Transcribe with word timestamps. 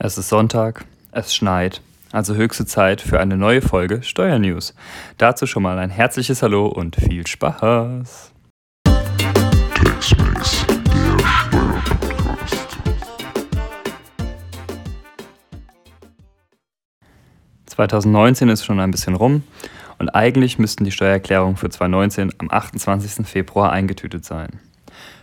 Es 0.00 0.16
ist 0.16 0.28
Sonntag, 0.28 0.84
es 1.10 1.34
schneit, 1.34 1.82
also 2.12 2.36
höchste 2.36 2.64
Zeit 2.64 3.00
für 3.00 3.18
eine 3.18 3.36
neue 3.36 3.60
Folge 3.60 4.04
Steuernews. 4.04 4.72
Dazu 5.16 5.48
schon 5.48 5.64
mal 5.64 5.76
ein 5.76 5.90
herzliches 5.90 6.40
Hallo 6.40 6.68
und 6.68 6.94
viel 6.94 7.26
Spaß. 7.26 8.30
Der 8.86 10.00
Steuerpodcast. 10.00 10.72
2019 17.66 18.50
ist 18.50 18.64
schon 18.64 18.78
ein 18.78 18.92
bisschen 18.92 19.16
rum 19.16 19.42
und 19.98 20.10
eigentlich 20.10 20.60
müssten 20.60 20.84
die 20.84 20.92
Steuererklärungen 20.92 21.56
für 21.56 21.70
2019 21.70 22.34
am 22.38 22.48
28. 22.52 23.26
Februar 23.26 23.72
eingetütet 23.72 24.24
sein. 24.24 24.60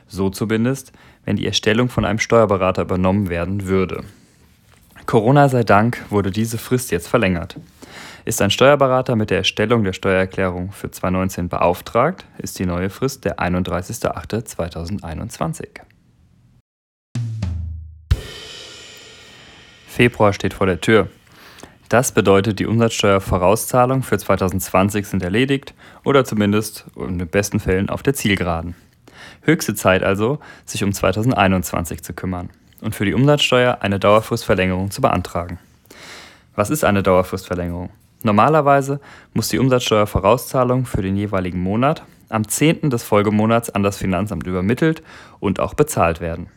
So 0.07 0.29
zumindest, 0.29 0.91
wenn 1.23 1.37
die 1.37 1.47
Erstellung 1.47 1.87
von 1.87 2.03
einem 2.03 2.19
Steuerberater 2.19 2.81
übernommen 2.81 3.29
werden 3.29 3.67
würde. 3.67 4.03
Corona 5.05 5.49
sei 5.49 5.63
Dank 5.63 6.03
wurde 6.09 6.31
diese 6.31 6.57
Frist 6.57 6.89
jetzt 6.91 7.07
verlängert. 7.07 7.57
Ist 8.25 8.41
ein 8.41 8.49
Steuerberater 8.49 9.15
mit 9.15 9.29
der 9.29 9.37
Erstellung 9.37 9.83
der 9.83 9.93
Steuererklärung 9.93 10.71
für 10.71 10.89
2019 10.89 11.47
beauftragt, 11.47 12.25
ist 12.39 12.57
die 12.57 12.65
neue 12.65 12.89
Frist 12.89 13.23
der 13.23 13.37
31.08.2021. 13.37 15.67
Februar 19.87 20.33
steht 20.33 20.55
vor 20.55 20.65
der 20.65 20.81
Tür. 20.81 21.07
Das 21.87 22.11
bedeutet, 22.11 22.57
die 22.57 22.65
Umsatzsteuervorauszahlungen 22.65 24.01
für 24.01 24.17
2020 24.17 25.05
sind 25.05 25.21
erledigt 25.21 25.75
oder 26.03 26.25
zumindest 26.25 26.85
in 26.95 27.19
den 27.19 27.27
besten 27.27 27.59
Fällen 27.59 27.89
auf 27.89 28.01
der 28.01 28.15
Zielgeraden. 28.15 28.73
Höchste 29.43 29.75
Zeit 29.75 30.01
also, 30.01 30.39
sich 30.65 30.83
um 30.83 30.91
2021 30.91 32.01
zu 32.01 32.13
kümmern 32.13 32.49
und 32.85 32.93
für 32.93 33.03
die 33.03 33.15
Umsatzsteuer 33.15 33.79
eine 33.81 33.99
Dauerfristverlängerung 33.99 34.91
zu 34.91 35.01
beantragen. 35.01 35.57
Was 36.55 36.69
ist 36.69 36.85
eine 36.85 37.01
Dauerfristverlängerung? 37.01 37.89
Normalerweise 38.21 39.01
muss 39.33 39.49
die 39.49 39.57
Umsatzsteuervorauszahlung 39.57 40.85
für 40.85 41.01
den 41.01 41.17
jeweiligen 41.17 41.59
Monat 41.59 42.03
am 42.29 42.47
10. 42.47 42.91
des 42.91 43.03
Folgemonats 43.03 43.71
an 43.71 43.81
das 43.81 43.97
Finanzamt 43.97 44.45
übermittelt 44.45 45.01
und 45.39 45.59
auch 45.59 45.73
bezahlt 45.73 46.21
werden. 46.21 46.47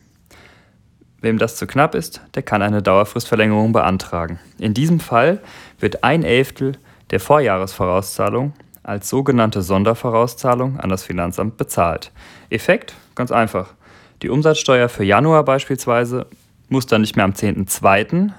Wem 1.19 1.39
das 1.39 1.55
zu 1.55 1.65
knapp 1.65 1.95
ist, 1.95 2.21
der 2.35 2.43
kann 2.43 2.61
eine 2.61 2.83
Dauerfristverlängerung 2.83 3.71
beantragen. 3.71 4.39
In 4.59 4.75
diesem 4.75 4.99
Fall 4.99 5.41
wird 5.79 6.03
ein 6.03 6.23
Elftel 6.23 6.73
der 7.09 7.19
Vorjahresvorauszahlung 7.19 8.53
als 8.83 9.09
sogenannte 9.09 9.63
Sondervorauszahlung 9.63 10.79
an 10.79 10.89
das 10.89 11.03
Finanzamt 11.03 11.57
bezahlt. 11.57 12.11
Effekt? 12.51 12.93
Ganz 13.15 13.31
einfach. 13.31 13.73
Die 14.21 14.29
Umsatzsteuer 14.29 14.89
für 14.89 15.03
Januar 15.03 15.43
beispielsweise 15.43 16.27
muss 16.67 16.85
dann 16.85 17.01
nicht 17.01 17.15
mehr 17.15 17.25
am 17.25 17.31
10.2., 17.31 18.31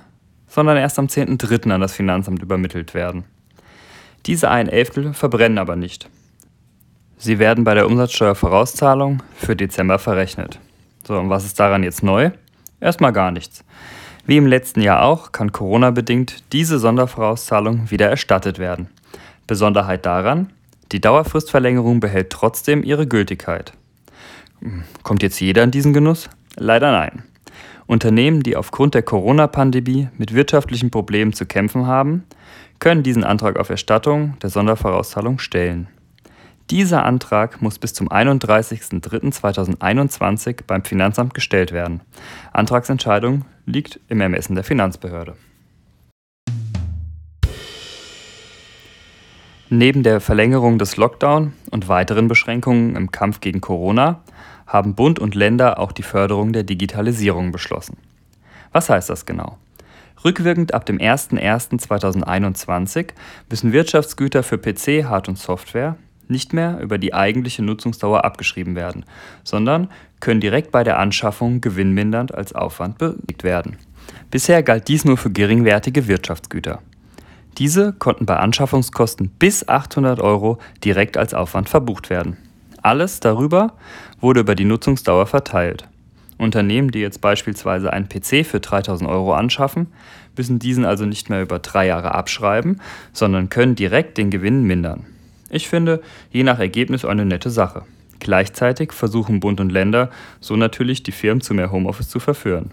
sondern 0.47 0.77
erst 0.77 0.99
am 0.99 1.07
10.3. 1.07 1.71
an 1.71 1.81
das 1.81 1.95
Finanzamt 1.95 2.43
übermittelt 2.43 2.93
werden. 2.93 3.25
Diese 4.27 4.51
ein 4.51 4.69
Elftel 4.69 5.15
verbrennen 5.15 5.59
aber 5.59 5.77
nicht. 5.77 6.09
Sie 7.17 7.39
werden 7.39 7.65
bei 7.65 7.75
der 7.75 7.87
Umsatzsteuervorauszahlung 7.87 9.23
für 9.37 9.57
Dezember 9.57 9.99
verrechnet. 9.99 10.59
So, 11.07 11.19
und 11.19 11.31
was 11.31 11.45
ist 11.45 11.59
daran 11.59 11.83
jetzt 11.83 12.03
neu? 12.03 12.31
Erstmal 12.81 13.13
gar 13.13 13.31
nichts. 13.31 13.65
Wie 14.27 14.37
im 14.37 14.47
letzten 14.47 14.81
Jahr 14.81 15.03
auch, 15.03 15.33
kann 15.33 15.53
Corona-bedingt 15.53 16.53
diese 16.53 16.79
Sondervorauszahlung 16.79 17.91
wieder 17.91 18.09
erstattet 18.09 18.59
werden. 18.59 18.89
Besonderheit 19.47 20.05
daran, 20.07 20.53
die 20.93 21.01
Dauerfristverlängerung 21.01 22.01
behält 22.01 22.31
trotzdem 22.31 22.83
ihre 22.83 23.07
Gültigkeit. 23.07 23.73
Kommt 25.03 25.23
jetzt 25.23 25.41
jeder 25.41 25.63
in 25.63 25.71
diesen 25.71 25.93
Genuss? 25.93 26.29
Leider 26.57 26.93
nein. 26.93 27.23
Unternehmen, 27.87 28.43
die 28.43 28.57
aufgrund 28.57 28.95
der 28.95 29.03
Corona-Pandemie 29.03 30.09
mit 30.17 30.35
wirtschaftlichen 30.35 30.91
Problemen 30.91 31.33
zu 31.33 31.47
kämpfen 31.47 31.87
haben, 31.87 32.25
können 32.79 33.03
diesen 33.03 33.25
Antrag 33.25 33.59
auf 33.59 33.69
Erstattung 33.69 34.37
der 34.43 34.51
Sondervorauszahlung 34.51 35.39
stellen. 35.39 35.89
Dieser 36.71 37.05
Antrag 37.05 37.61
muss 37.61 37.81
bis 37.81 37.95
zum 37.95 38.09
31.03.2021 38.09 40.61
beim 40.67 40.85
Finanzamt 40.85 41.35
gestellt 41.35 41.73
werden. 41.73 42.01
Antragsentscheidung 42.53 43.45
liegt 43.67 43.99
im 44.09 44.21
Ermessen 44.21 44.55
der 44.55 44.63
Finanzbehörde. 44.63 45.35
Neben 49.73 50.03
der 50.03 50.21
Verlängerung 50.21 50.79
des 50.79 50.97
Lockdown 50.97 51.53
und 51.71 51.87
weiteren 51.87 52.27
Beschränkungen 52.27 52.97
im 52.97 53.13
Kampf 53.13 53.39
gegen 53.39 53.61
Corona 53.61 54.21
haben 54.67 54.97
Bund 54.97 55.21
und 55.21 55.37
Länder 55.37 55.79
auch 55.79 55.93
die 55.93 56.03
Förderung 56.03 56.53
der 56.53 56.65
Digitalisierung 56.65 57.53
beschlossen. 57.53 57.97
Was 58.73 58.91
heißt 58.91 59.09
das 59.09 59.27
genau? 59.27 59.59
Rückwirkend 60.25 60.75
ab 60.75 60.87
dem 60.87 60.99
01.01.2021 60.99 63.11
müssen 63.49 63.73
Wirtschaftsgüter 63.73 64.43
für 64.43 64.59
PC, 64.59 65.05
Hard- 65.05 65.29
und 65.29 65.39
Software 65.39 65.95
nicht 66.27 66.53
mehr 66.53 66.81
über 66.81 66.99
die 66.99 67.15
eigentliche 67.15 67.63
Nutzungsdauer 67.63 68.25
abgeschrieben 68.25 68.75
werden, 68.75 69.05
sondern 69.45 69.89
können 70.19 70.41
direkt 70.41 70.73
bei 70.73 70.83
der 70.83 70.99
Anschaffung 70.99 71.61
gewinnmindernd 71.61 72.35
als 72.35 72.57
Aufwand 72.57 72.99
belegt 72.99 73.45
werden. 73.45 73.77
Bisher 74.33 74.65
galt 74.65 74.89
dies 74.89 75.05
nur 75.05 75.17
für 75.17 75.31
geringwertige 75.31 76.09
Wirtschaftsgüter. 76.09 76.83
Diese 77.59 77.93
konnten 77.93 78.27
bei 78.27 78.37
Anschaffungskosten 78.37 79.29
bis 79.39 79.69
800 79.69 80.21
Euro 80.21 80.59
direkt 80.85 81.17
als 81.17 81.35
Aufwand 81.35 81.69
verbucht 81.69 82.11
werden. 82.11 82.37
Alles 82.83 83.21
darüber 83.21 83.75
wurde 84.21 84.41
über 84.41 84.55
die 84.55 84.65
Nutzungsdauer 84.65 85.27
verteilt. 85.27 85.87
Unternehmen, 86.39 86.91
die 86.91 87.01
jetzt 87.01 87.21
beispielsweise 87.21 87.93
einen 87.93 88.09
PC 88.09 88.47
für 88.47 88.61
3000 88.61 89.09
Euro 89.09 89.35
anschaffen, 89.35 89.89
müssen 90.37 90.59
diesen 90.59 90.87
also 90.87 91.05
nicht 91.05 91.29
mehr 91.29 91.43
über 91.43 91.59
drei 91.59 91.87
Jahre 91.87 92.15
abschreiben, 92.15 92.81
sondern 93.13 93.51
können 93.51 93.75
direkt 93.75 94.17
den 94.17 94.31
Gewinn 94.31 94.65
mindern. 94.65 95.05
Ich 95.51 95.69
finde, 95.69 96.01
je 96.31 96.43
nach 96.43 96.59
Ergebnis 96.59 97.05
eine 97.05 97.27
nette 97.27 97.51
Sache. 97.51 97.83
Gleichzeitig 98.21 98.93
versuchen 98.93 99.41
Bund 99.41 99.61
und 99.61 99.71
Länder 99.71 100.11
so 100.41 100.57
natürlich 100.57 101.03
die 101.03 101.13
Firmen 101.13 101.41
zu 101.41 101.53
mehr 101.53 101.73
Homeoffice 101.73 102.09
zu 102.09 102.21
verführen. 102.21 102.71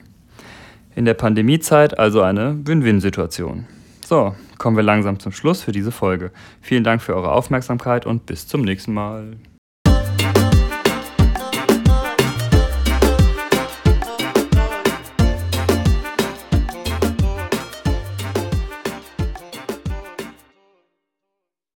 In 0.96 1.06
der 1.06 1.14
Pandemiezeit 1.14 2.00
also 2.00 2.22
eine 2.22 2.58
Win-Win-Situation. 2.66 3.66
So, 4.10 4.34
kommen 4.58 4.78
wir 4.78 4.84
langsam 4.84 5.20
zum 5.20 5.34
Schluss 5.34 5.62
für 5.62 5.74
diese 5.74 5.92
Folge. 5.92 6.32
Vielen 6.62 6.86
Dank 6.86 7.02
für 7.02 7.14
eure 7.14 7.34
Aufmerksamkeit 7.34 8.06
und 8.06 8.26
bis 8.26 8.48
zum 8.48 8.62
nächsten 8.62 8.94
Mal. 8.94 9.36